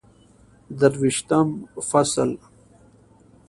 درویشتم 0.79 1.47
فصل 1.89 2.29